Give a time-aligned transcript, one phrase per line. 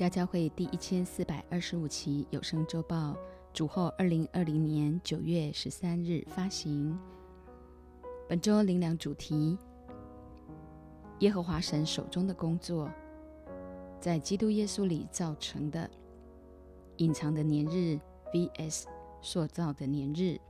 [0.00, 3.14] 家教会第一千四百二十五期有声周报，
[3.52, 6.98] 主后二零二零年九月十三日发行。
[8.26, 9.58] 本周灵粮主题：
[11.18, 12.90] 耶和华神手中的工作，
[14.00, 15.90] 在基督耶稣里造成的
[16.96, 18.00] 隐藏的年日
[18.32, 18.84] vs
[19.20, 20.40] 塑造的年日。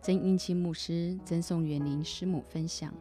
[0.00, 2.92] 曾英清牧师、曾颂园林师母分享。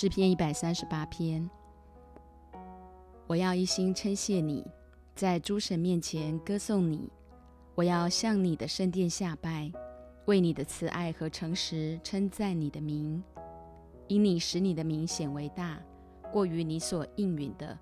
[0.00, 1.50] 诗篇一百三十八篇，
[3.26, 4.64] 我要一心称谢你，
[5.16, 7.10] 在诸神面前歌颂你。
[7.74, 9.72] 我要向你的圣殿下拜，
[10.26, 13.20] 为你的慈爱和诚实称赞你的名，
[14.06, 15.82] 因你使你的名显为大，
[16.32, 17.76] 过于你所应允的。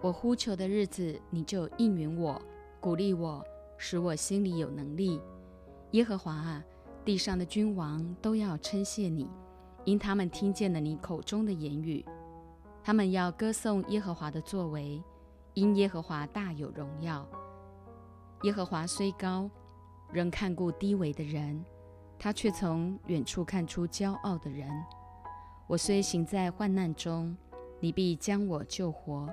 [0.00, 2.42] 我呼求的日子，你就应允我，
[2.80, 3.40] 鼓励我，
[3.78, 5.20] 使我心里有能力。
[5.92, 6.64] 耶和华啊，
[7.04, 9.28] 地上的君王都要称谢你。
[9.86, 12.04] 因他们听见了你口中的言语，
[12.82, 15.00] 他们要歌颂耶和华的作为，
[15.54, 17.24] 因耶和华大有荣耀。
[18.42, 19.48] 耶和华虽高，
[20.12, 21.64] 仍看顾低微的人，
[22.18, 24.68] 他却从远处看出骄傲的人。
[25.68, 27.36] 我虽行在患难中，
[27.78, 29.28] 你必将我救活；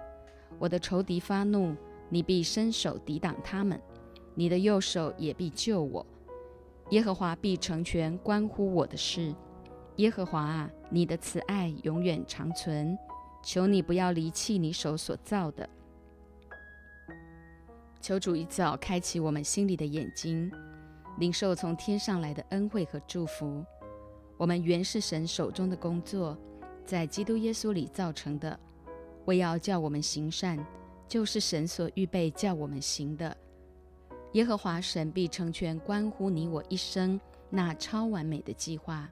[0.59, 1.75] 我的仇敌发怒，
[2.09, 3.81] 你必伸手抵挡他们，
[4.35, 6.05] 你的右手也必救我。
[6.91, 9.33] 耶和华必成全关乎我的事。
[9.97, 12.97] 耶和华啊，你的慈爱永远长存，
[13.43, 15.69] 求你不要离弃你手所造的。
[18.01, 20.51] 求主一早开启我们心里的眼睛，
[21.19, 23.63] 领受从天上来的恩惠和祝福。
[24.35, 26.35] 我们原是神手中的工作，
[26.83, 28.59] 在基督耶稣里造成的，
[29.25, 30.57] 为要叫我们行善，
[31.07, 33.37] 就是神所预备叫我们行的。
[34.33, 37.21] 耶和华神必成全关乎你我一生
[37.51, 39.07] 那超完美的计划。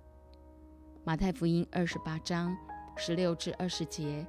[1.04, 2.56] 马太福音二十八章
[2.96, 4.24] 十六至二十节，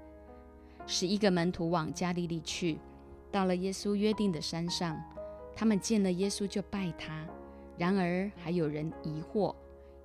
[0.87, 2.79] 十一个门徒往加利利去，
[3.31, 4.99] 到了耶稣约定的山上，
[5.55, 7.27] 他们见了耶稣就拜他。
[7.77, 9.55] 然而还有人疑惑。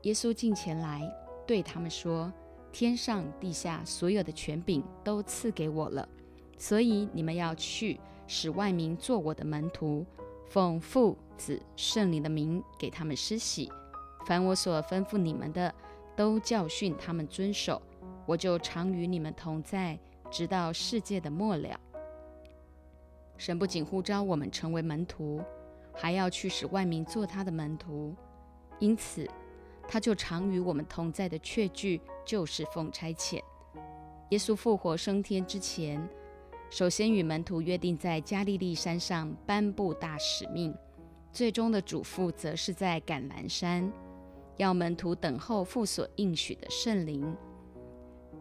[0.01, 1.09] 耶稣近前来
[1.45, 2.31] 对他们说
[2.73, 6.06] ：“天上地下所有的权柄都赐给我了，
[6.57, 10.06] 所以你们要去，使万民做我的门徒，
[10.50, 13.72] 奉父子圣灵的名给他们施洗。
[14.25, 15.73] 凡我所吩咐你们的。”
[16.17, 17.79] 都教训他们遵守，
[18.25, 19.97] 我就常与你们同在，
[20.31, 21.79] 直到世界的末了。
[23.38, 25.39] 神不仅呼召我们成为门徒，
[25.94, 28.16] 还要去使万民做他的门徒。
[28.79, 29.29] 因此，
[29.88, 33.39] 他就常与我们同在的确据，就是奉差遣。
[34.31, 36.03] 耶稣复活升天之前，
[36.72, 40.75] 首先与门徒约定在加利利山上颁布大使命，
[41.31, 43.94] 最终的嘱咐则是在橄榄山。
[44.57, 47.35] 要门徒等候父所应许的圣灵。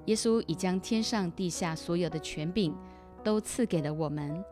[0.06, 2.74] 耶稣已将天上地下所有的权柄
[3.24, 4.44] 都赐给了我们，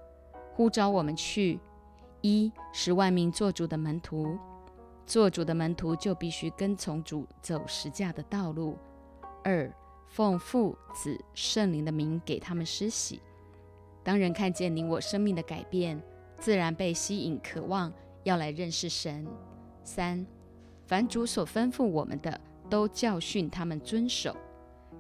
[0.55, 1.61] 呼召我们去：
[2.23, 4.37] 一使万民做主的门徒，
[5.07, 8.77] 做主的门徒就必须跟从主走十架的道路；
[9.45, 9.73] 二
[10.09, 13.21] 奉父子圣灵的名给他们施洗。
[14.03, 16.03] 当人看见你我生命的改变，
[16.39, 17.93] 自然被吸引，渴望
[18.25, 19.27] 要来认识神。
[19.83, 20.27] 三
[20.87, 24.37] 凡主所吩咐我们的，都教训他们遵守。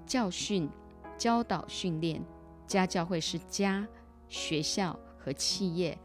[0.06, 0.68] 教训、
[1.16, 2.22] 教导、训练，
[2.66, 3.86] 家教会是家、
[4.28, 5.98] 学校和企业，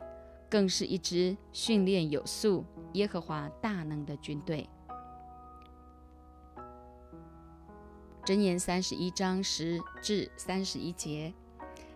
[0.49, 4.69] 更是一支训练有素、耶和华大能的军队。
[8.25, 11.33] 箴言三十一章十至三十一节：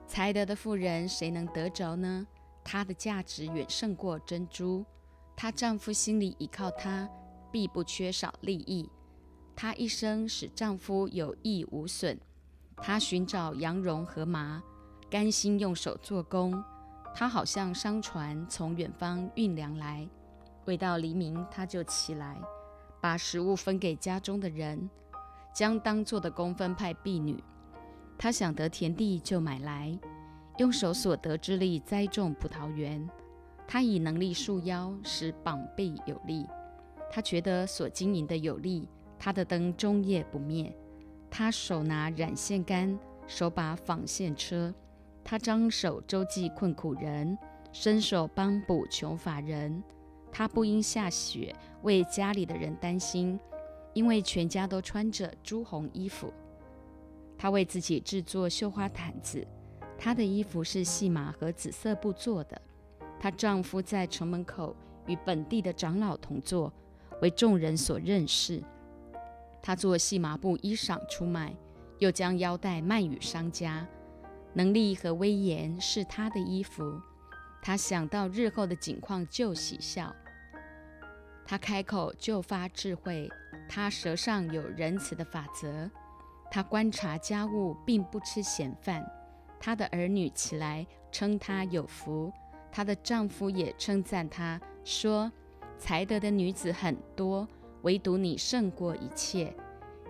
[0.07, 2.25] 才德的妇人，谁能得着呢？
[2.63, 4.85] 她的价值远胜过珍珠。
[5.35, 7.09] 她丈夫心里依靠她。
[7.53, 8.89] 必不缺少利益。
[9.55, 12.19] 她一生使丈夫有益无损。
[12.77, 14.61] 她寻找羊绒和麻，
[15.09, 16.61] 甘心用手做工。
[17.13, 20.09] 她好像商船从远方运粮来，
[20.65, 22.35] 未到黎明，她就起来，
[22.99, 24.89] 把食物分给家中的人，
[25.53, 27.41] 将当做的工分派婢女。
[28.17, 29.95] 她想得田地就买来，
[30.57, 33.07] 用手所得之力栽种葡萄园。
[33.67, 36.47] 她以能力束腰，使膀臂有力。
[37.15, 38.89] 他觉得所经营的有利，
[39.19, 40.75] 他的灯终夜不灭。
[41.29, 44.73] 他手拿染线杆，手把纺线车。
[45.23, 47.37] 他张手周济困苦人，
[47.71, 49.83] 伸手帮补穷乏人。
[50.31, 53.39] 他不因下雪为家里的人担心，
[53.93, 56.33] 因为全家都穿着朱红衣服。
[57.37, 59.45] 他为自己制作绣花毯子，
[59.99, 62.59] 她的衣服是细麻和紫色布做的。
[63.19, 64.75] 她丈夫在城门口
[65.05, 66.73] 与本地的长老同坐。
[67.23, 68.61] 为众人所认识，
[69.61, 71.55] 他做细麻布衣裳出卖，
[71.99, 73.87] 又将腰带卖与商家。
[74.53, 77.01] 能力和威严是他的衣服。
[77.61, 80.13] 他想到日后的景况就喜笑。
[81.45, 83.31] 他开口就发智慧。
[83.69, 85.89] 他舌上有仁慈的法则。
[86.51, 89.09] 他观察家务，并不吃闲饭。
[89.61, 92.29] 他的儿女起来称他有福。
[92.69, 95.31] 她的丈夫也称赞她说
[95.83, 97.45] ：“才德的女子很多，
[97.81, 99.53] 唯独你胜过一切。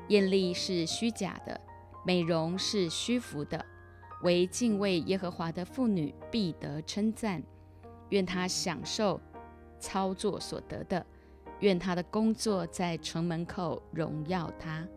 [0.09, 1.59] 艳丽是虚假的，
[2.05, 3.65] 美容是虚浮的。
[4.21, 7.41] 唯敬畏耶和华的妇女必得称赞。
[8.09, 9.19] 愿她享受
[9.79, 11.03] 操作所得的，
[11.61, 14.87] 愿她的工作在城门口荣耀她。”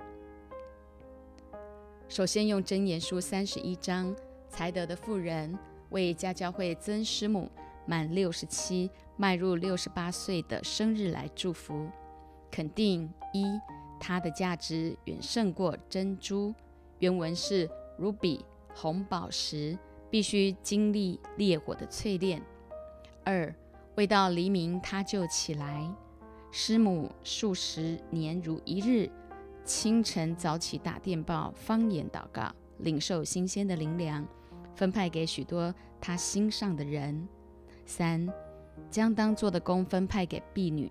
[2.06, 4.14] 首先用箴言书三十一章，
[4.50, 5.58] 才德的妇人。
[5.88, 7.50] 为家教会曾师母
[7.87, 11.89] 满六十七、迈入六十八岁的生日来祝福，
[12.51, 13.45] 肯定一，
[13.99, 16.55] 它的价值远胜过珍珠。
[16.99, 17.69] 原文是
[17.99, 18.41] ruby
[18.75, 19.79] 红宝石，
[20.11, 22.43] 必须经历烈火的淬炼。
[23.25, 23.55] 二，
[23.97, 25.91] 未到黎明他就起来。
[26.53, 29.11] 师母数十年如一日，
[29.65, 34.27] 清晨早起打电报，方言祷告，领受新鲜的灵粮。
[34.75, 37.27] 分派给许多他心上的人。
[37.87, 38.27] 三，
[38.90, 40.90] 将当做的工分派给婢女，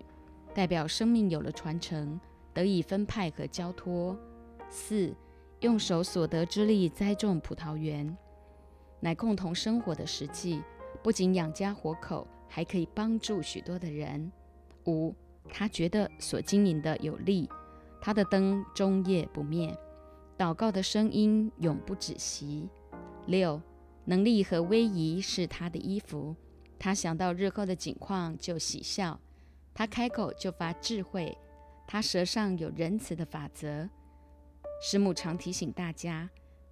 [0.54, 2.20] 代表生命有了传承，
[2.52, 4.16] 得以分派和交托。
[4.68, 5.14] 四，
[5.60, 8.16] 用手所得之力栽种葡萄园，
[9.00, 10.62] 乃共同生活的实际，
[11.02, 14.30] 不仅养家活口，还可以帮助许多的人。
[14.86, 15.14] 五，
[15.48, 17.48] 他觉得所经营的有利，
[18.00, 19.76] 他的灯终夜不灭，
[20.36, 22.68] 祷告的声音永不止息。
[23.26, 23.60] 六。
[24.08, 26.32] 能力和威仪是他的衣服，
[26.78, 29.18] 他想到日后的景况就喜笑，
[29.74, 31.36] 他开口就发智慧，
[31.86, 33.88] 他舌上有仁慈的法则。
[34.82, 36.28] 师母常提醒大家，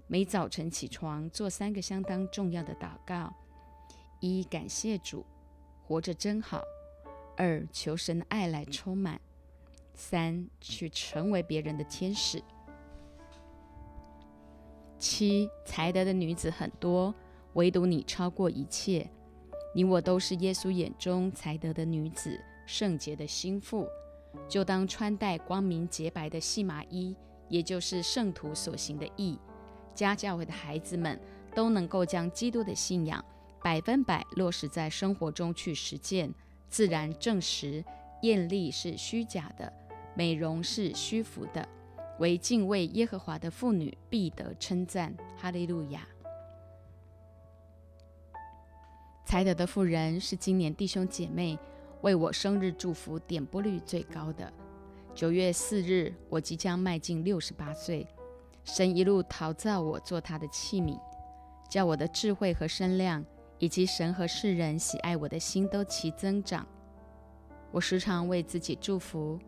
[0.06, 3.35] 每早晨起床做三个相当重要的祷告：
[4.21, 5.25] 一、感谢主，
[5.83, 6.61] 活着真好；
[7.37, 9.17] 二、求神的爱来充满；
[9.95, 12.43] 三、去成为别人的天使。
[14.99, 17.15] 七，才德的女子很多。
[17.55, 19.09] 唯独你超过一切，
[19.75, 23.87] 你我都是耶稣眼中才得的女子，圣洁的心腹，
[24.49, 27.15] 就当穿戴光明洁白的细麻衣，
[27.49, 29.37] 也就是圣徒所行的义。
[29.93, 31.21] 家教会的孩子们
[31.55, 33.25] 都能够将基督的信仰
[33.62, 36.32] 百分百落实在生活中去实践，
[36.69, 37.85] 自然证实
[38.23, 39.73] 艳丽是虚假的，
[40.15, 41.69] 美容是虚浮的，
[42.20, 45.12] 为敬畏耶和华的妇女必得称赞。
[45.37, 46.06] 哈利路亚。
[49.25, 51.59] 才德的妇人是今年弟兄姐妹
[52.03, 54.53] 为我生日祝福点播率最高的。
[55.15, 58.06] 九月四日，我即将迈进六十八岁，
[58.65, 61.00] 神一路陶造我做他的器皿，
[61.71, 63.25] 叫我的智慧和身量，
[63.59, 66.67] 以及神和世人喜爱我的心都齐增长。
[67.73, 69.38] 我时常为自己祝福，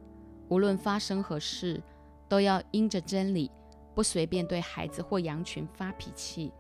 [0.49, 1.83] 无论发生何事，
[2.29, 3.51] 都要因着真理，
[3.95, 6.51] 不随便对孩子或羊群发脾气。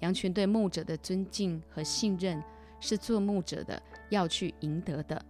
[0.00, 2.42] 羊群对牧者的尊敬和信任，
[2.80, 5.24] 是做牧者的要去赢得的，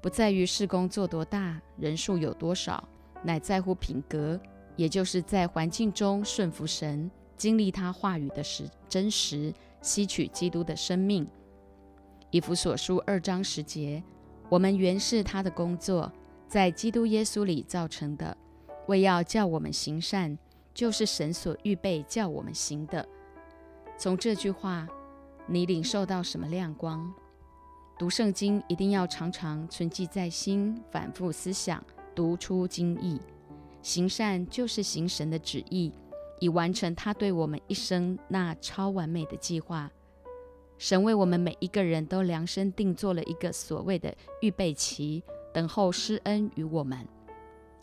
[0.00, 2.86] 不在于事工做多大，人数有多少，
[3.22, 4.38] 乃在乎品格，
[4.76, 11.26] 也就是在环境中顺服神，经历他话语的实真实，吸取基督的生命。
[12.30, 14.02] 以弗所书二章十节，
[14.48, 16.12] 我们原是他的工作，
[16.46, 18.36] 在基督耶稣里造成的，
[18.88, 20.36] 为要叫我们行善，
[20.74, 23.08] 就是神所预备叫我们行的。
[23.98, 24.86] 从这句话，
[25.46, 27.12] 你领受到什么亮光？
[27.98, 31.82] 读圣经一定要常常存记在心，反复思想，
[32.14, 33.18] 读出经义。
[33.80, 35.90] 行善就是行神的旨意，
[36.40, 39.90] 以完成他对我们一生那超完美的计划。
[40.76, 45.24] 神为我们每一个人都量身定做了一个所谓的预备期，
[45.54, 47.08] 等候施恩于我们。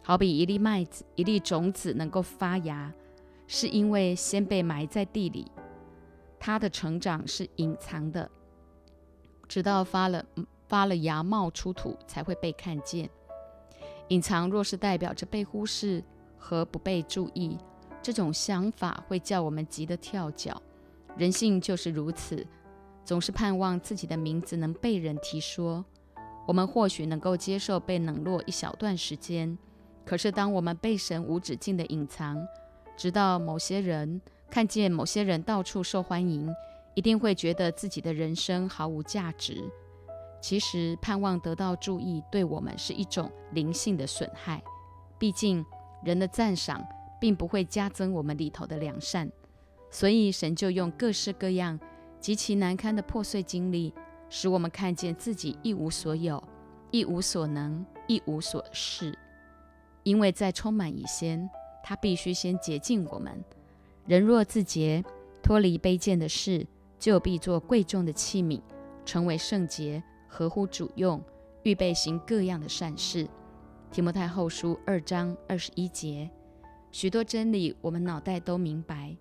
[0.04, 2.94] 好比一粒麦子、一粒种子能够发芽，
[3.48, 5.50] 是因为先被埋在地里。
[6.46, 8.30] 他的成长是隐藏的，
[9.48, 10.26] 直到发了
[10.68, 13.10] 发了芽冒出土才会被看见。
[14.10, 16.04] 隐藏若是代表着被忽视
[16.38, 17.58] 和不被注意，
[18.02, 20.62] 这种想法会叫我们急得跳脚。
[21.16, 22.46] 人性就是如此，
[23.06, 25.86] 总是盼望自己的名字能被人提说。
[26.46, 29.58] 我们或许能够接受被冷落一小段时间，
[30.06, 32.46] 可是当我们被神无止境的隐藏，
[32.98, 34.20] 直到某些人。
[34.54, 36.48] 看见某些人到处受欢迎，
[36.94, 39.68] 一定会觉得自己的人生毫无价值。
[40.40, 44.62] 其实，盼望得到注意，对我们是一种灵性的损害。
[45.18, 45.66] 毕竟，
[46.06, 46.86] 人的赞赏
[47.20, 49.28] 并不会加增我们里头的良善，
[49.90, 51.80] 所以神就用各式各样
[52.20, 53.92] 极其难堪的破碎经历，
[54.30, 56.44] 使我们看见自己一无所有、
[56.92, 59.18] 一无所能、一无所事。
[60.04, 61.50] 因为在充满以先，
[61.84, 63.44] 他必须先洁净我们。
[64.06, 65.02] 人若自洁，
[65.42, 66.68] 脱离卑贱的事，
[67.00, 68.62] 就必做贵重的器皿，
[69.06, 71.24] 成为圣洁，合乎主用，
[71.64, 73.26] 预备行各样的善事。
[73.90, 76.30] 提摩太后书二章二十一节，
[76.92, 79.16] 许多真理我们脑袋都明白，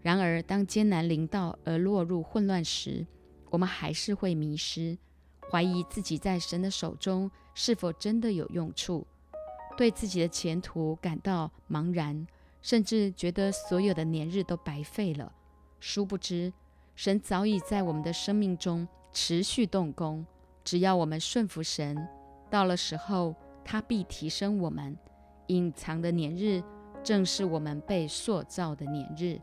[0.00, 3.04] 然而当艰难临到而落入混乱时，
[3.50, 4.96] 我们还是会迷失，
[5.50, 9.04] 怀疑自己在神的手中是否真的有用处，
[9.76, 12.24] 对自己的前途感到茫然，
[12.68, 15.32] 甚至觉得所有的年日都白费了。
[15.80, 16.52] 殊不知，
[16.94, 20.26] 神早已在我们的生命中持续动工，
[20.62, 22.06] 只要我们顺服神，
[22.50, 23.34] 到了时候。
[23.64, 24.96] 他必提升我们
[25.48, 26.62] 隐藏的年日，
[27.04, 29.38] 正是我们被塑造的年日。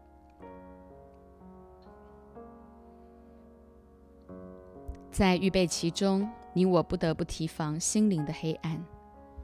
[5.12, 8.84] 在预备其中，你我不得不提防心灵的黑暗，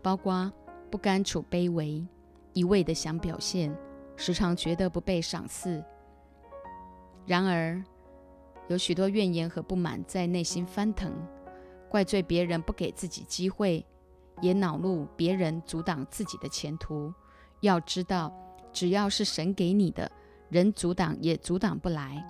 [0.02, 0.52] 包括
[0.90, 2.04] 不甘处卑微，
[2.54, 3.76] 一味的想表现，
[4.16, 5.84] 时常觉得不被赏赐。
[7.26, 7.84] 然而，
[8.68, 11.14] 有许多怨言和不满在内心翻腾，
[11.90, 13.86] 怪罪别人不给自己机会。
[14.42, 17.14] 也恼怒别人阻挡自己的前途。
[17.60, 18.34] 要知道，
[18.74, 20.12] 只要是神给你的，
[20.50, 22.26] 人阻挡也阻挡不来。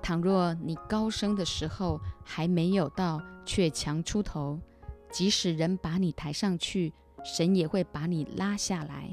[0.00, 4.60] 倘若你高升的时候还没有到，却强出头，
[5.10, 6.92] 即使人把你抬上去，
[7.24, 9.12] 神也会把你拉下来。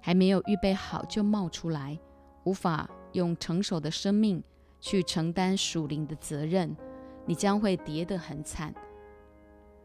[0.00, 1.98] 还没有预备好就冒出来，
[2.44, 4.42] 无法用成熟的生命
[4.80, 6.76] 去承担属灵的责任，
[7.24, 8.74] 你将会跌得很惨。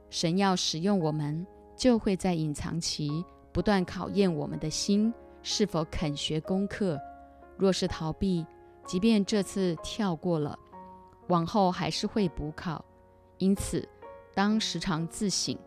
[0.09, 6.99] 神要使用我们，就会在隐藏期不断考验我们的心是否肯学功课。
[7.57, 8.45] 若是逃避，
[8.85, 10.57] 即便这次跳过了，
[11.29, 12.83] 往后还是会补考。
[13.37, 13.87] 因此，
[14.35, 15.57] 当时常自省，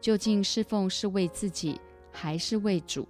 [0.00, 1.80] 究竟侍奉是为自己
[2.12, 3.06] 还是为主？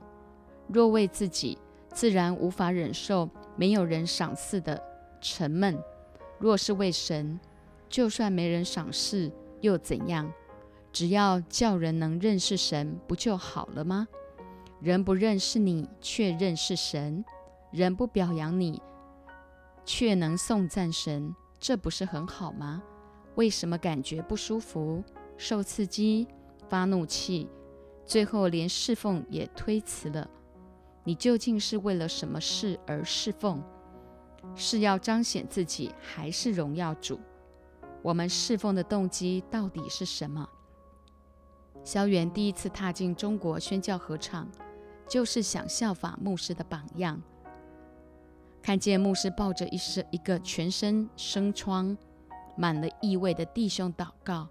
[0.69, 1.59] 若为自己，
[1.93, 4.83] 自然无法忍受没有人赏赐的
[5.21, 5.75] 沉闷；
[6.39, 7.39] 若是为神，
[7.89, 9.31] 就算没人赏识，
[9.61, 10.33] 又怎样？
[10.93, 14.09] 只要叫人能认识神，不就好了吗？
[14.81, 17.25] 人不认识你，却认识神；
[17.71, 18.81] 人不表扬你，
[19.85, 22.83] 却能颂赞神，这不是很好吗？
[23.35, 25.03] 为什么感觉不舒服、
[25.37, 26.29] 受刺激、
[26.69, 27.49] 发怒气，
[28.05, 30.31] 最后连侍奉也推辞了？
[31.05, 33.63] 你究竟是为了什么事而侍奉？
[34.57, 37.21] 是要彰显自己，还是荣耀主？
[38.03, 40.49] 我们侍奉的动机到底是什么？
[41.83, 44.49] 萧元第一次踏进中国宣教合唱，
[45.09, 47.21] 就是想效法牧师的榜样。
[48.63, 51.97] 看见牧师抱着一身一个全身生疮、
[52.57, 54.49] 满了异味的弟兄祷告，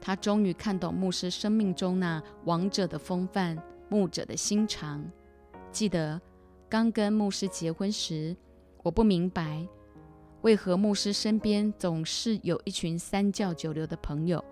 [0.00, 3.56] 他终于看懂牧师生命中那王者的风范、
[3.88, 5.04] 牧者的心肠。
[5.74, 6.20] 记得
[6.68, 8.36] 刚跟牧师结婚时，
[8.84, 9.66] 我不明白
[10.42, 14.42] 为何牧师身边总是有一群三教九流的朋友。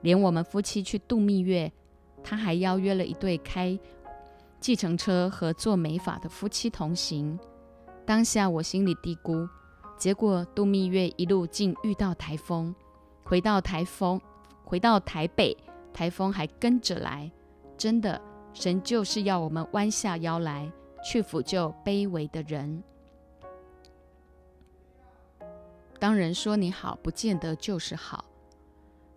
[0.00, 1.72] 连我们夫妻去度蜜月，
[2.20, 3.78] 他还邀约了一对开
[4.58, 7.38] 计程车和做美发的夫妻同行。
[8.04, 9.48] 当下我心里嘀咕，
[9.96, 12.74] 结果度蜜月一路竟遇到台风，
[13.22, 14.20] 回到台风，
[14.64, 15.56] 回到台北，
[15.92, 17.30] 台风还跟着来。
[17.78, 18.20] 真的，
[18.56, 20.72] 神就是要我们弯下腰来
[21.04, 22.82] 去抚救卑微的人。
[26.00, 28.24] 当人说你好，不见得就是好。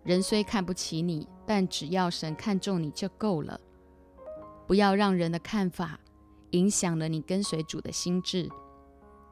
[0.02, 3.58] 人虽看不起你，但只要神看重你就够了。
[4.66, 5.98] 不要让人的看法
[6.50, 8.46] 影响了你跟随主的心智，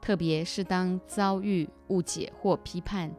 [0.01, 3.15] 特别是当遭遇误解或批判，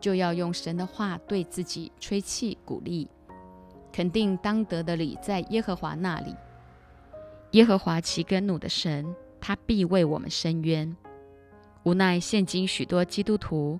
[0.00, 3.06] 就要用神的话对自己吹气鼓励，
[3.92, 6.34] 肯定当得的理在耶和华那里。
[7.52, 10.96] 耶和华其根努的神，他必为我们伸冤。
[11.82, 13.78] 无奈现今许多基督徒。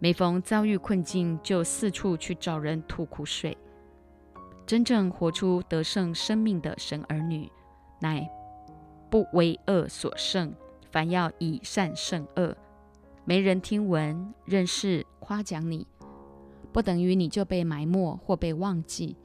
[0.00, 3.56] 每逢遭遇困境，就四处去找人吐苦水。
[4.66, 7.50] 真正活出得胜生命的神儿女，
[8.00, 8.28] 乃
[9.08, 10.52] 不为恶所胜，
[10.90, 12.54] 凡要以善胜恶。
[13.24, 15.86] 没人听闻、认识、夸奖你，
[16.70, 19.16] 不等于你就被埋没或被忘记。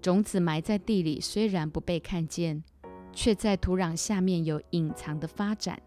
[0.00, 2.62] 种子埋在地里，虽然不被看见，
[3.12, 5.80] 却在土壤下面有隐藏的发展。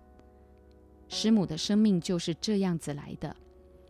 [1.08, 3.36] 师母的生命就是这样子来的。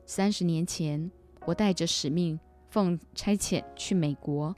[0.06, 1.10] 三十年前，
[1.46, 4.56] 我带着使命，奉差遣去美国，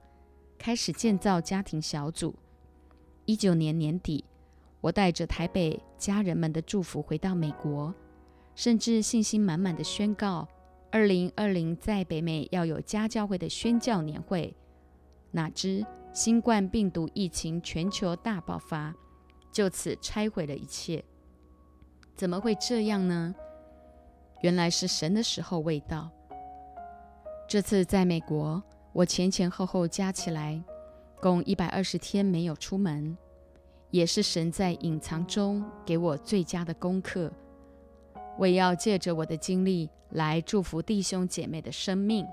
[0.58, 2.36] 开始建造家庭小组。
[3.26, 4.26] 一九年年底，
[4.82, 7.94] 我带着台北家人们的祝福回到美国，
[8.54, 10.48] 甚至信心满满的宣告：
[10.92, 14.54] 二零二零在北美要有家教会的宣教年会。
[15.34, 18.94] 哪知新冠病毒疫情全球大爆发，
[19.52, 21.04] 就此拆毁了一切。
[22.16, 23.34] 怎么会这样呢？
[24.42, 26.10] 原来是神的时候未到。
[27.48, 28.62] 这次在美国，
[28.94, 30.64] 我前前后后加起来，
[31.20, 33.18] 共一百二十天没有出门，
[33.90, 37.32] 也是神在隐藏中给我最佳的功课。
[38.38, 42.24] 我要借着我的经历来祝福弟兄姐妹的生命。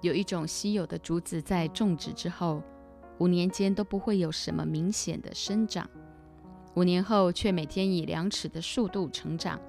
[0.00, 2.62] 有一种稀有的竹子，在种植之后，
[3.18, 5.88] 五年间都不会有什么明显的生长。
[6.74, 9.60] 五年后，却每天以两尺的速度成长，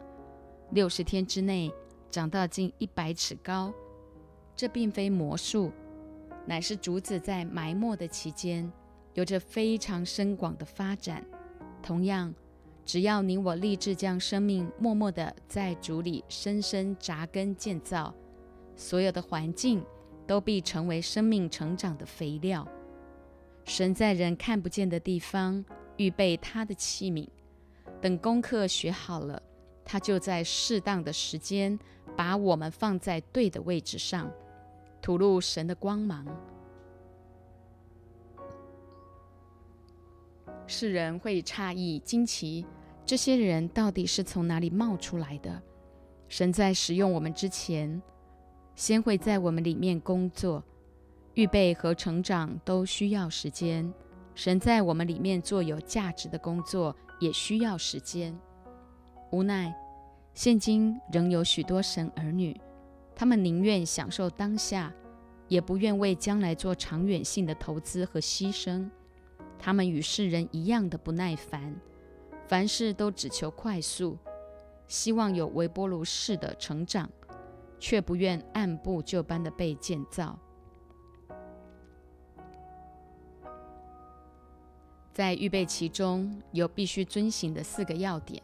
[0.71, 1.71] 六十天之内
[2.11, 3.73] 长到近一百尺高。
[4.55, 5.71] 这并非魔术，
[6.45, 8.71] 乃是竹子在埋没的期间，
[9.15, 11.25] 有着非常深广的发展。
[11.81, 12.31] 同样，
[12.85, 18.13] 只要你我立志将生命默默地在竹里深深扎根建造，
[18.75, 19.83] 所有的环境
[20.29, 22.67] 都必成为生命成长的肥料。
[23.65, 25.65] 神在人看不见的地方。
[25.97, 27.27] 预备他的器皿，
[27.99, 29.43] 等功课学好了，
[29.83, 31.77] 他就在适当的时间
[32.15, 34.31] 把我们放在对的位置上，
[35.01, 36.25] 吐露神的光芒。
[40.67, 42.65] 世人会诧异、惊奇，
[43.05, 45.61] 这些人到底是从哪里冒出来的？
[46.29, 48.01] 神在使用我们之前，
[48.79, 50.63] 先会在我们里面工作，
[51.33, 53.93] 预备和成长都需要时间。
[54.35, 58.33] 神在我们里面做有价值的工作，也需要时间。
[59.31, 59.75] 无奈，
[60.33, 62.57] 现今仍有许多神儿女，
[63.13, 64.93] 他们宁愿享受当下，
[65.49, 68.89] 也不愿为将来做长远性的投资和牺牲。
[69.59, 71.75] 他们与世人一样的不耐烦，
[72.47, 74.17] 凡事都只求快速，
[74.87, 77.09] 希望有微波炉式的成长，
[77.79, 80.37] 却不愿按部就班的被建造。
[85.11, 88.41] 在预备期中有必须遵行的四个要点：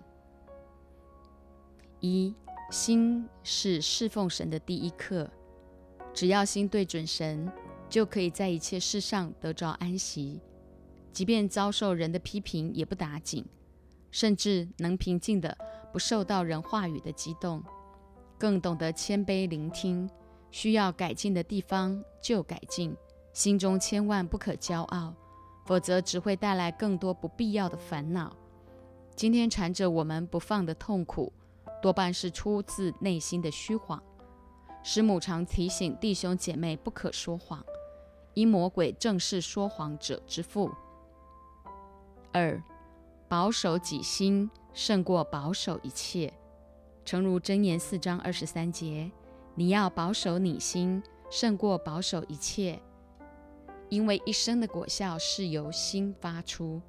[2.00, 2.36] 一、
[2.69, 5.30] 心是侍奉神的第一课，
[6.13, 7.50] 只要心对准神，
[7.88, 10.41] 就可以在一切事上得着安息，
[11.13, 13.45] 即便遭受人的批评也不打紧，
[14.12, 15.58] 甚至能平静的
[15.93, 17.63] 不受到人话语的激动，
[18.38, 20.10] 更懂得谦卑聆听，
[20.52, 22.95] 需要改进的地方就改进，
[23.34, 25.13] 心中千万不可骄傲。
[25.65, 28.32] 否则只会带来更多不必要的烦恼。
[29.15, 31.34] 今天缠着我们不放的痛苦，
[31.82, 34.00] 多半是出自内心的虚谎。
[34.84, 37.65] 师母常提醒弟兄姐妹不可说谎，
[38.36, 40.69] 因魔鬼正是说谎者之父。
[42.32, 42.62] 二，
[43.28, 46.32] 保守己心胜过保守一切。
[47.05, 49.11] 诚如箴言四章二十三节，
[49.53, 52.81] 你要保守你心，胜过保守一切。
[53.89, 56.81] 因为一生的果效是由心发出，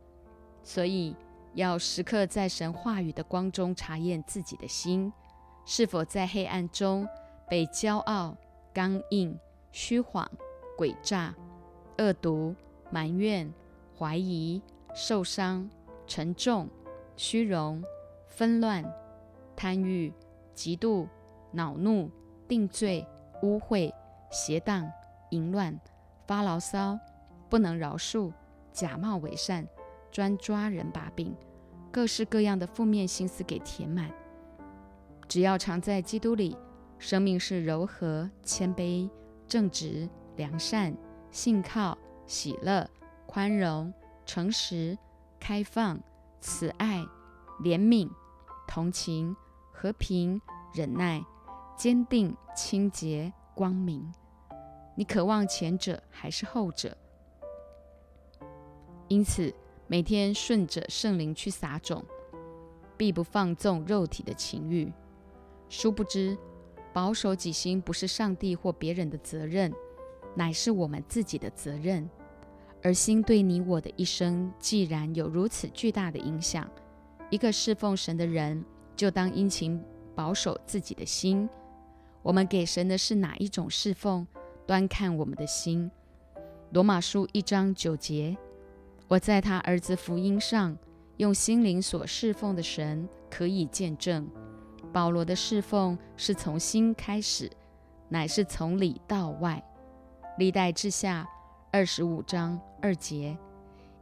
[0.63, 1.15] 所以
[1.53, 5.13] 要时刻在神话语的光中查验自己的心，
[5.67, 7.07] 是否在黑暗中
[7.51, 8.35] 被骄傲、
[8.73, 9.39] 刚硬、
[9.71, 10.27] 虚谎、
[10.79, 11.35] 诡诈、
[11.99, 12.57] 恶毒、
[12.91, 13.53] 埋怨、
[13.99, 14.63] 怀疑、
[14.95, 15.69] 受伤、
[16.07, 16.71] 沉重、
[17.19, 17.85] 虚荣、
[18.27, 18.83] 纷乱、
[19.57, 20.13] 贪欲、
[20.55, 21.09] 嫉妒、
[21.53, 22.11] 恼怒、
[22.47, 23.07] 定罪、
[23.43, 23.93] 污秽、
[24.31, 24.89] 邪荡、
[25.31, 25.79] 淫乱。
[26.27, 26.99] 发牢骚，
[27.49, 28.33] 不能饶恕，
[28.73, 29.65] 假冒伪善，
[30.11, 31.33] 专抓人把柄，
[31.93, 34.11] 各式各样的负面心思给填满。
[35.29, 36.57] 只要常在基督里，
[36.99, 39.09] 生命是柔和、谦卑、
[39.47, 40.97] 正直、良善、
[41.31, 42.85] 信靠、喜乐、
[43.25, 44.99] 宽容、诚实、
[45.39, 46.01] 开放、
[46.41, 47.07] 慈爱、
[47.63, 48.11] 怜悯、
[48.67, 49.37] 同情、
[49.79, 50.41] 和平、
[50.73, 51.23] 忍耐、
[51.77, 54.11] 坚定、清洁、光明。
[54.95, 56.97] 你渴望前者还是后者？
[59.09, 59.53] 因此，
[59.87, 62.03] 每天顺着圣灵去撒种，
[62.97, 64.91] 必不放纵肉体的情欲。
[65.69, 66.39] 殊不知，
[66.95, 69.71] 保守己心不是上帝或别人的责任，
[70.35, 72.09] 乃是我们自己的责任。
[72.83, 76.67] 而心对你我的一生，既然有如此巨大的影响，
[77.29, 78.65] 一个侍奉神的人，
[78.97, 79.81] 就当殷勤
[80.15, 81.49] 保守自己的心。
[82.23, 84.27] 我们给神的是哪一种侍奉？
[84.67, 85.89] 端看我们的心，
[86.73, 88.37] 《罗马书》一章九节，
[89.07, 90.77] 我在他儿子福音上
[91.19, 94.29] 用心灵所侍奉的神可以见证，
[94.93, 97.49] 保罗的侍奉是从心开始，
[98.09, 99.63] 乃是从里到外。
[100.37, 101.25] 历代之下
[101.71, 103.39] 二十五章二节，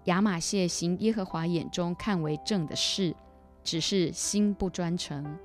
[0.04, 3.14] 亚玛谢行耶和华眼中看为正的事，
[3.64, 5.36] 只是心不专诚。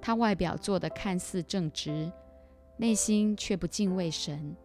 [0.00, 2.10] 他外表做的看似正直，
[2.78, 4.56] 内心却不敬畏神。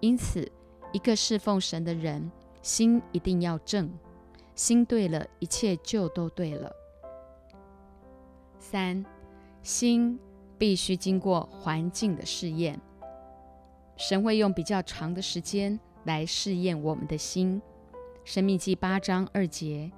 [0.00, 0.50] 因此，
[0.92, 3.90] 一个侍奉神的人，心一定要正。
[4.54, 6.72] 心对了，一切就都对了。
[8.58, 9.04] 三，
[9.62, 10.18] 心
[10.58, 12.80] 必须经过环境的试验。
[13.96, 17.60] 神会用比较长的时间来试验我们的心。
[18.24, 19.90] 生命记八章二节，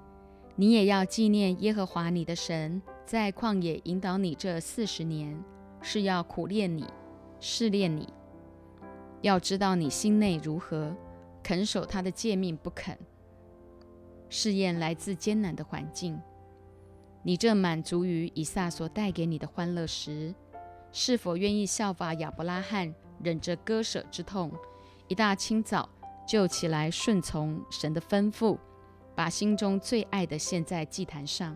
[0.60, 5.42] 你也要纪念耶和华你的神，在旷野引导你这四十年，
[5.80, 6.84] 是要苦练你，
[7.40, 8.06] 试炼你，
[9.22, 10.94] 要知道你心内如何，
[11.42, 12.94] 肯守他的诫命不肯。
[14.28, 16.20] 试验来自艰难的环境，
[17.22, 20.34] 你正满足于以撒所带给你的欢乐时，
[20.92, 22.94] 是否愿意效法亚伯拉罕？
[23.22, 24.52] 忍着割舍之痛，
[25.08, 25.88] 一大清早
[26.28, 28.58] 就起来顺从神的吩咐，
[29.20, 31.54] 把心中最爱的献在祭坛上。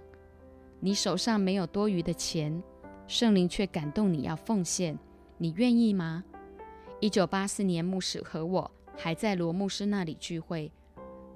[0.80, 2.62] 你手上没有多余的钱，
[3.06, 4.98] 圣灵却感动你要奉献，
[5.38, 6.22] 你愿意吗？
[7.00, 10.70] 一九八四年，牧师和我还在罗牧师那里聚会，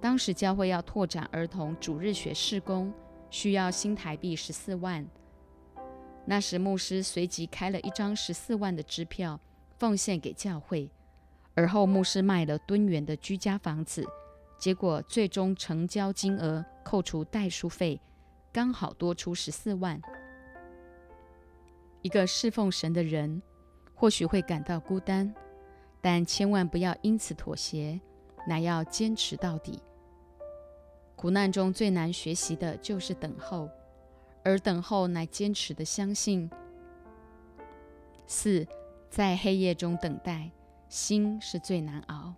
[0.03, 2.93] 当时教会要拓展儿童主日学事工，
[3.31, 5.09] 需要新台币十四万。
[6.27, 9.41] 那时牧师随即开了一张十四万的支票。
[9.79, 10.91] 奉献给教会，
[11.55, 14.07] 而后牧师卖了敦元的居家房子，
[14.59, 18.01] 结果最终成交金额扣除代书费，
[18.53, 20.01] 刚好多出十四万。
[22.03, 23.41] 一个侍奉神的人，
[23.95, 25.33] 或许会感到孤单，
[26.01, 28.01] 但千万不要因此妥协，
[28.47, 29.81] 乃要坚持到底。
[31.17, 33.71] 苦难中最难学习的就是等候，
[34.45, 36.51] 而等候乃坚持的相信。
[38.27, 38.67] 四。
[39.11, 40.51] 在黑夜中等待，
[40.91, 42.35] 心是最难熬。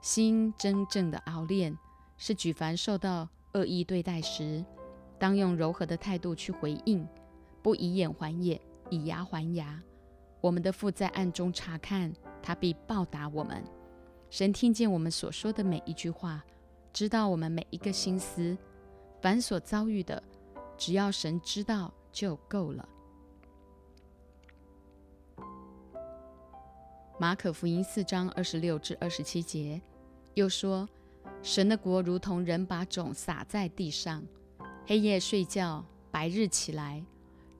[0.00, 1.76] 心真正的熬炼，
[2.16, 4.64] 是举凡受到恶意对待时，
[5.18, 7.06] 当用柔和的态度去回应，
[7.62, 8.58] 不以眼还眼，
[8.88, 9.80] 以牙还牙。
[10.40, 12.10] 我们的父在暗中查看，
[12.42, 13.62] 他必报答我们。
[14.30, 16.42] 神听见我们所说的每一句话，
[16.94, 18.56] 知道我们每一个心思，
[19.20, 20.22] 凡所遭遇的，
[20.78, 22.88] 只要神知道就够了。
[27.18, 29.82] 马可福音四章二十六至二十七节，
[30.40, 30.88] 又说
[31.44, 34.24] ：“神的国如同人把种撒在地上，
[34.86, 37.04] 黑夜睡觉，白日起来，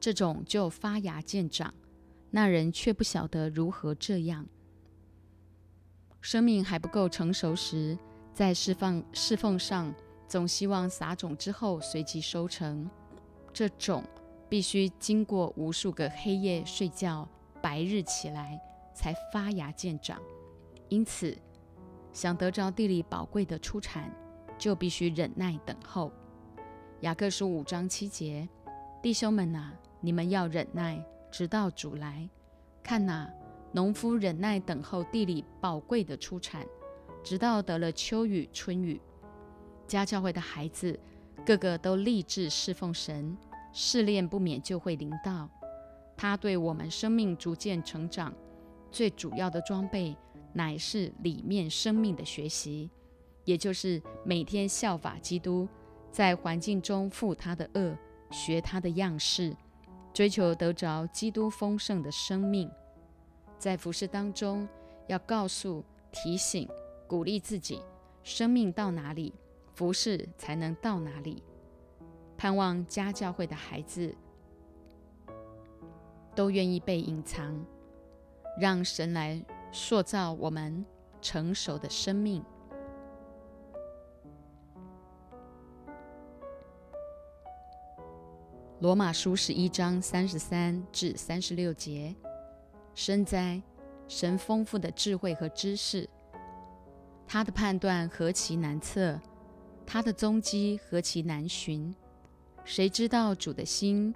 [0.00, 1.74] 这种就发芽见长。
[2.30, 4.46] 那人却不晓得如何这样。
[6.22, 7.98] 生命还不够成熟时，
[8.32, 9.94] 在释放侍奉上，
[10.26, 12.88] 总希望撒种之后随即收成。
[13.52, 14.02] 这种
[14.48, 17.28] 必须经过无数个黑夜睡觉，
[17.60, 18.58] 白日起来。”
[18.92, 20.20] 才发芽见长，
[20.88, 21.34] 因此
[22.12, 24.10] 想得着地里宝贵的出产，
[24.58, 26.12] 就必须忍耐等候。
[27.00, 28.48] 雅各书五章七节，
[29.02, 32.28] 弟兄们呐，你们要忍耐，直到主来。
[32.82, 33.28] 看呐，
[33.72, 36.66] 农夫忍耐等候地里宝贵的出产，
[37.22, 39.00] 直到得了秋雨春雨。
[39.86, 40.98] 家教会的孩子，
[41.46, 43.36] 个个都立志侍奉神，
[43.72, 45.48] 试炼不免就会临到。
[46.16, 48.34] 他对我们生命逐渐成长。
[48.92, 50.16] 最主要的装备
[50.52, 52.90] 乃是里面生命的学习，
[53.44, 55.68] 也就是每天效法基督，
[56.10, 57.96] 在环境中负他的恶，
[58.30, 59.56] 学他的样式，
[60.12, 62.70] 追求得着基督丰盛的生命。
[63.58, 64.68] 在服饰当中，
[65.06, 66.68] 要告诉、提醒、
[67.06, 67.80] 鼓励自己：
[68.22, 69.34] 生命到哪里，
[69.74, 71.42] 服饰才能到哪里。
[72.36, 74.14] 盼望家教会的孩子
[76.34, 77.64] 都愿意被隐藏。
[78.58, 79.40] 让神来
[79.72, 80.84] 塑造我们
[81.20, 82.42] 成熟的生命。
[88.80, 92.14] 罗马书十一章三十三至三十六节：
[92.94, 93.62] 深哉，
[94.08, 96.08] 神丰富的智慧和知识，
[97.26, 99.20] 他的判断何其难测，
[99.86, 101.94] 他的踪迹何其难寻。
[102.64, 104.14] 谁知道主的心？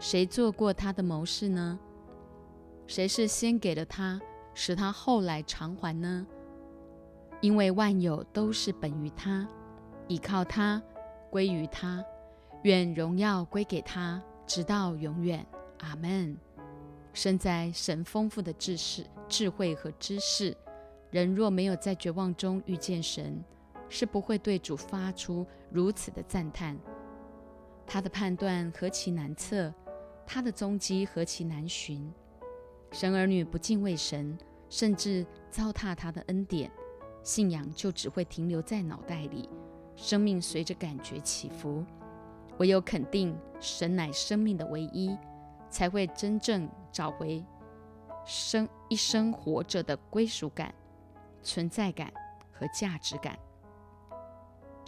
[0.00, 1.78] 谁做过他的谋士呢？
[2.88, 4.20] 谁是先给了他，
[4.54, 6.26] 使他后来偿还呢？
[7.40, 9.48] 因为万有都是本于他，
[10.08, 10.82] 倚靠他，
[11.30, 12.04] 归于他，
[12.64, 15.46] 愿荣耀归给他，直到永远。
[15.78, 16.36] 阿门。
[17.12, 20.56] 身在神丰富的知识、智慧和知识，
[21.10, 23.42] 人若没有在绝望中遇见神，
[23.88, 26.78] 是不会对主发出如此的赞叹。
[27.86, 29.74] 他的判断何其难测，
[30.24, 32.12] 他的踪迹何其难寻。
[32.92, 34.36] 神儿女不敬畏神，
[34.68, 36.70] 甚至糟蹋他的恩典，
[37.22, 39.48] 信仰就只会停留在脑袋里，
[39.94, 41.84] 生命随着感觉起伏。
[42.58, 45.16] 唯有肯定神乃生命的唯一，
[45.70, 47.44] 才会真正找回
[48.26, 50.74] 生一生活着的归属感、
[51.42, 52.12] 存在感
[52.52, 53.38] 和价值感。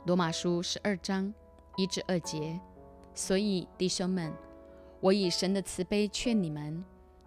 [0.04, 1.32] 罗马书十二章
[1.76, 2.60] 一至二节。
[3.14, 4.32] 所以，弟兄们，
[4.98, 6.82] 我以神的慈悲劝你们，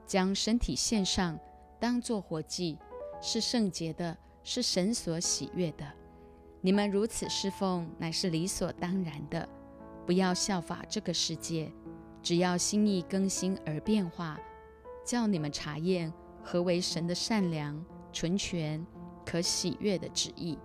[0.06, 1.40] 将身体献上，
[1.80, 2.78] 当作活祭，
[3.22, 5.86] 是圣洁的，是神所喜悦的。
[6.62, 9.48] 你们如此侍奉，乃是理所当然的。
[10.06, 11.72] 不要效法这个世界，
[12.22, 14.40] 只要心意更新而变化，
[15.04, 16.12] 叫你们查验
[16.44, 18.86] 何为神的善良、纯全、
[19.26, 20.58] 可喜悦的旨意。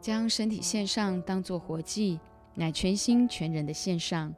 [0.00, 2.18] 将身体献上，当作活祭。
[2.54, 4.30] 乃全心全人的献上，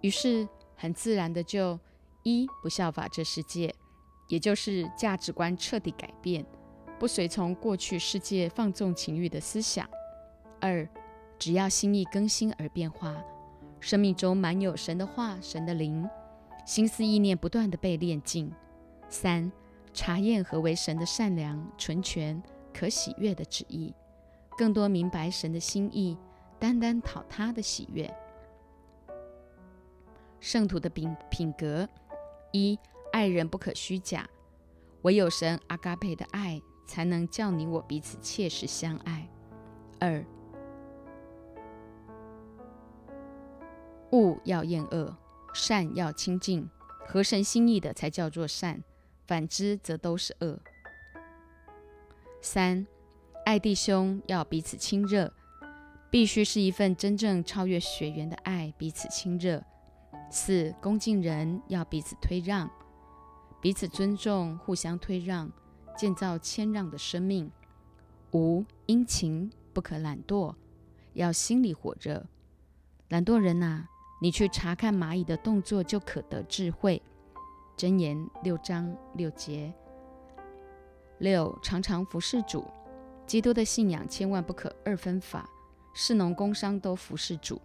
[0.00, 1.78] 于是很自然的就
[2.22, 3.74] 一不效法这世界，
[4.28, 6.44] 也就是价值观彻底改变，
[6.98, 9.86] 不随从过去世界放纵情欲的思想；
[10.60, 10.88] 二
[11.38, 13.16] 只要心意更新而变化，
[13.80, 16.08] 生命中满有神的话、神的灵，
[16.66, 18.50] 心思意念不断的被炼净；
[19.08, 19.50] 三
[19.92, 23.94] 查验何为神的善良、纯全、可喜悦的旨意，
[24.56, 26.16] 更多明白神的心意。
[26.58, 28.14] 单单讨他的喜悦。
[30.40, 31.88] 圣徒的品品格：
[32.52, 32.78] 一、
[33.12, 34.28] 爱人不可虚假，
[35.02, 39.28] 唯有神阿嘎佩的爱，才能叫你我彼此切实相爱。
[39.98, 40.24] 二、
[44.12, 45.16] 恶要厌恶，
[45.54, 46.68] 善要亲近，
[47.06, 48.82] 合神心意的才叫做善，
[49.26, 50.58] 反之则都是恶。
[52.40, 52.86] 三、
[53.44, 55.32] 爱弟兄要彼此亲热。
[56.12, 59.62] 必须是一份真正超越血缘的爱，彼此亲热。
[60.30, 62.70] 四，恭敬人要彼此推让，
[63.60, 65.50] 彼此尊重，互相推让，
[65.96, 67.50] 建造谦让的生命。
[68.32, 70.54] 五，殷勤不可懒惰，
[71.14, 72.24] 要心里火热。
[73.08, 73.88] 懒惰人呐，
[74.22, 77.02] 你去查看蚂蚁的动作，就可得智慧。
[77.76, 79.74] 箴言六章六节。
[81.18, 82.64] 六，常常服侍主。
[83.26, 85.50] 基督的信仰千万不可二分法。
[85.92, 87.60] 士农工商都服侍主。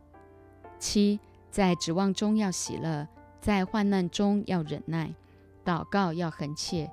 [0.79, 1.19] 七，
[1.55, 3.07] 在指望中要喜乐，
[3.39, 5.15] 在患难中要忍耐，
[5.63, 6.91] 祷告要恒切，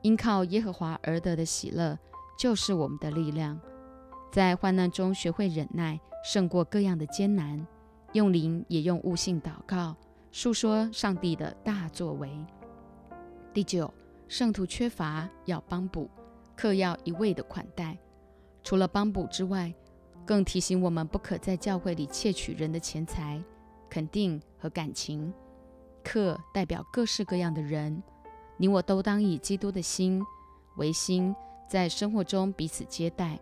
[0.00, 1.96] 因靠耶和华而得的喜乐，
[2.36, 3.60] 就是我们的力量。
[4.32, 7.64] 在患难中学会忍耐，胜过各样的艰难。
[8.12, 9.94] 用灵也用悟性祷告，
[10.32, 12.28] 述说上帝的大作为。
[13.54, 13.94] 第九，
[14.26, 16.10] 圣徒缺乏要帮补，
[16.56, 17.96] 客要一味的款待。
[18.64, 19.72] 除了帮补之外，
[20.26, 23.40] 更提醒我们，不可在教会里窃取人的钱财、
[23.92, 25.30] 肯定和感情。
[26.02, 28.02] 客代表各式各样的人，
[28.56, 30.24] 你我都当以基督的心
[30.78, 31.36] 为心，
[31.68, 33.38] 在生活中彼此接待。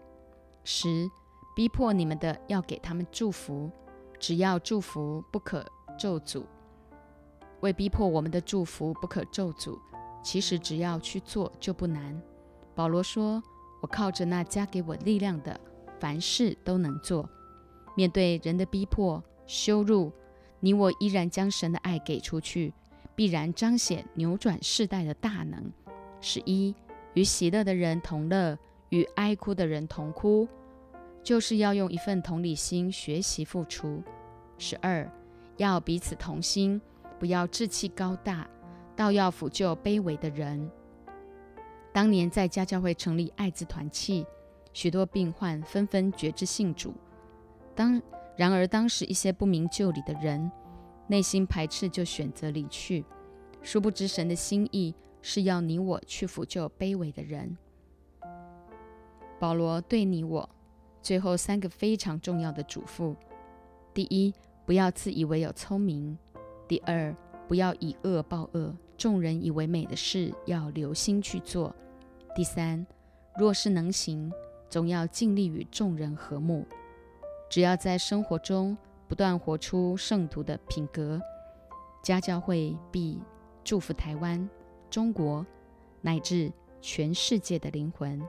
[0.65, 1.09] 十，
[1.55, 3.71] 逼迫你们的要给他们祝福，
[4.19, 5.65] 只要祝福，不可
[5.97, 6.43] 咒诅。
[7.61, 9.79] 为逼迫我们的祝福不可咒诅，
[10.21, 12.21] 其实只要去做就不难。
[12.75, 13.41] 保罗说
[13.81, 15.61] ：“我靠着那加给我力量的。”
[16.01, 17.29] 凡事都能做，
[17.95, 20.11] 面对人的逼迫、羞辱，
[20.61, 22.73] 你我依然将神的爱给出去，
[23.15, 25.73] 必然彰显扭转世代的大能。
[26.21, 26.75] 十一，
[27.15, 28.59] 与喜乐的人同乐，
[28.91, 30.47] 与哀哭的人同哭，
[31.23, 34.03] 就是要用一份同理心学习付出。
[34.59, 35.11] 十二，
[35.57, 36.81] 要彼此同心，
[37.19, 38.49] 不要志气高大，
[38.95, 40.71] 倒要抚救卑微的人。
[41.93, 44.27] 当年在家教会成立爱字团契。
[44.73, 46.95] 许多病患纷纷觉知信主，
[47.75, 48.01] 当
[48.41, 50.51] 然而当时一些不明就里的人
[51.09, 53.05] 内心排斥，就选择离去。
[53.61, 57.55] 殊不知神的心意是要你我去抚救卑微的人。
[59.39, 60.49] 保罗对你我
[61.03, 63.15] 最后三个非常重要的嘱咐：
[63.93, 64.33] 第一，
[64.65, 66.17] 不要自以为有聪明；
[66.67, 67.15] 第二，
[67.47, 71.71] 不要以恶报恶，众人以为美的事要留心去做；
[72.35, 72.87] 第三，
[73.37, 74.33] 若是能行。
[74.71, 76.65] 总要尽力与众人和睦。
[77.51, 81.21] 只要在生活中不断活出圣徒的品格，
[82.01, 83.21] 家教会必
[83.65, 84.49] 祝福台湾、
[84.89, 85.45] 中国
[86.01, 88.23] 乃至全世界的灵魂。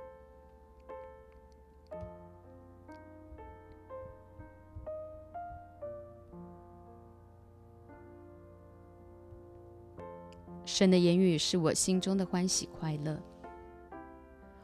[10.65, 13.21] 神的言语是我心中的欢喜快乐。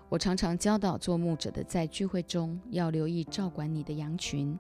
[0.10, 4.58] 我常常教导做牧者的，在聚会中要留意照管你的羊群。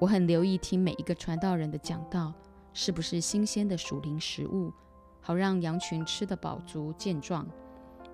[0.00, 2.34] 我很留意听每一个传道人的讲道，
[2.72, 4.72] 是不是新鲜的属灵食物，
[5.20, 7.48] 好让羊群吃得饱足健壮。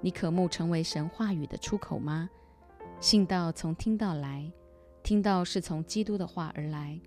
[0.02, 2.28] 你渴慕成为神话语的出口吗？
[3.00, 4.52] 信道从听到来，
[5.02, 7.00] 听到是从基督的话而来。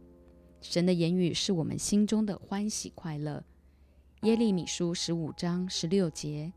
[0.62, 3.44] 神的言语是我们心中的欢喜快乐。
[4.24, 6.52] 耶利米书十五章十六节：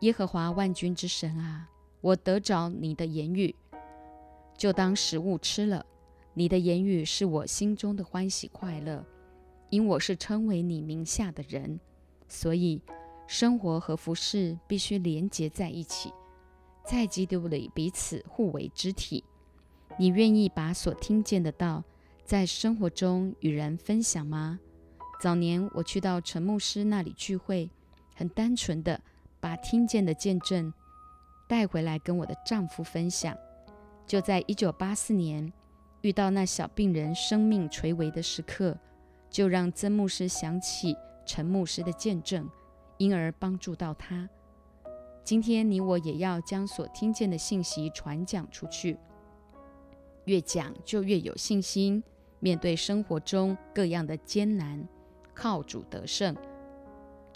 [0.00, 1.68] 耶和华万军之神啊，
[2.00, 3.54] 我得着你的言语，
[4.56, 5.84] 就当食物吃了。
[6.32, 9.04] 你的言语是我心中的欢喜快乐，
[9.68, 11.78] 因我是称为你名下的人，
[12.28, 12.80] 所以
[13.26, 16.10] 生活和服饰必须连结在一起，
[16.86, 19.22] 在基督里彼此互为肢体。
[19.98, 21.84] 你愿意把所听见的道？
[22.24, 24.60] 在生活中与人分享吗？
[25.20, 27.68] 早年我去到陈牧师那里聚会，
[28.14, 28.98] 很单纯的
[29.40, 30.72] 把听见的见证
[31.48, 33.36] 带回来跟我的丈夫分享。
[34.06, 35.52] 就在一九八四年
[36.02, 38.76] 遇到那小病人生命垂危的时刻，
[39.30, 42.48] 就让曾牧师想起陈牧师的见证，
[42.98, 44.28] 因而帮助到他。
[45.22, 48.98] 今天你我也要将所听见的信息传讲出去，
[50.24, 52.02] 越讲就越有信心。
[52.42, 54.88] 面对生活中各样的艰难，
[55.34, 56.34] 靠主得胜。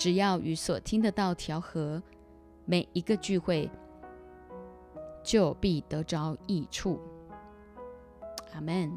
[0.05, 2.03] 只要与所听的道调和，
[2.67, 3.71] 每一个聚会
[5.23, 7.01] 就必得着益处。
[8.53, 8.93] 阿门。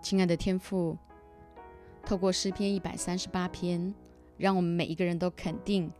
[0.00, 0.96] 亲爱的天父，
[2.06, 3.92] 透过诗篇一百三十八篇，
[4.36, 5.90] 让我们每一个人都肯定，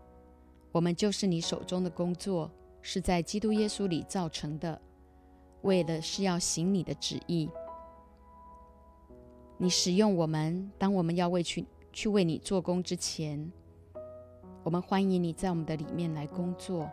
[0.70, 2.48] 我们就是你手中的工作。
[2.80, 4.80] 是在基督耶稣里造成的，
[5.62, 7.50] 为的是要行你的旨意。
[9.60, 13.50] 你使用我们，当我们要为去去为你做工之前，
[14.62, 16.88] 我们欢迎你在我们的里面来工作，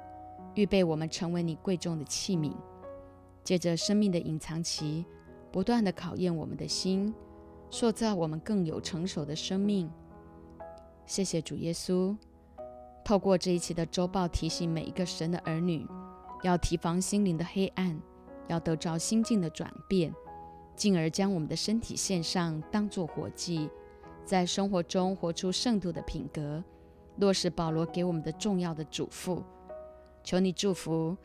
[0.56, 2.51] 预备我们成为你贵重的器皿。
[3.43, 5.06] 借着生命的隐藏期，
[5.51, 7.13] 不断的考验我们的心，
[7.69, 9.88] 塑造我们更有成熟的生命。
[11.06, 12.17] 谢谢主耶稣。
[13.04, 15.86] 透过这一期的周报，提醒每一个神的儿女，
[16.41, 18.01] 要提防心灵的黑暗，
[18.47, 20.12] 要得着心境的转变，
[20.75, 23.69] 进而将我们的身体献上，当作活祭，
[24.25, 26.63] 在生活中活出圣度的品格，
[27.17, 29.41] 落实保罗给我们的重要的嘱咐。
[30.23, 31.15] 求你祝福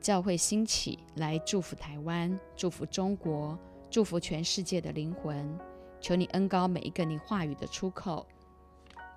[0.00, 5.58] 教会兴起，来祝福台湾，祝福中国，祝福全世界的灵魂。
[6.00, 8.26] 求你恩高每一个你话语的出口，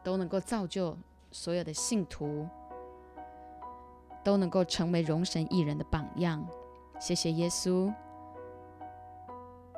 [0.03, 0.97] 都能够造就。
[1.31, 2.47] 所有的信徒
[4.23, 6.47] 都能够成为容神一人的榜样。
[6.99, 7.91] 谢谢耶稣，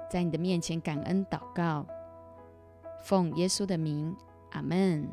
[0.10, 1.86] 在你的面前感恩祷告，
[3.04, 4.16] 奉耶稣的名，
[4.52, 5.08] 阿门。